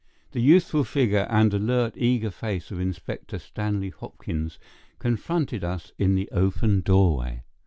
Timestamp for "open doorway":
6.31-7.43